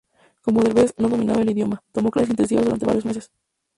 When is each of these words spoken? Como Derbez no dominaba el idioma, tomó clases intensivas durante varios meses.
Como 0.43 0.63
Derbez 0.63 0.95
no 0.97 1.09
dominaba 1.09 1.43
el 1.43 1.51
idioma, 1.51 1.83
tomó 1.91 2.09
clases 2.09 2.31
intensivas 2.31 2.65
durante 2.65 2.87
varios 2.87 3.05
meses. 3.05 3.29